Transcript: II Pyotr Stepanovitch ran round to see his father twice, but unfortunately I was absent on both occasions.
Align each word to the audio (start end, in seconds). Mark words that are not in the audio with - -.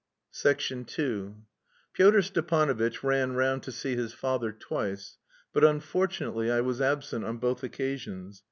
II 0.43 0.55
Pyotr 1.93 2.21
Stepanovitch 2.23 3.03
ran 3.03 3.33
round 3.33 3.61
to 3.61 3.71
see 3.71 3.95
his 3.95 4.13
father 4.13 4.51
twice, 4.51 5.19
but 5.53 5.63
unfortunately 5.63 6.49
I 6.51 6.61
was 6.61 6.81
absent 6.81 7.23
on 7.23 7.37
both 7.37 7.61
occasions. 7.63 8.39